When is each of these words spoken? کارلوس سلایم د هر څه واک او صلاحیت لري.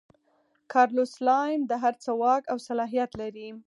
کارلوس 0.71 1.09
سلایم 1.17 1.61
د 1.67 1.71
هر 1.83 1.93
څه 2.03 2.11
واک 2.21 2.43
او 2.51 2.57
صلاحیت 2.67 3.11
لري. 3.21 3.47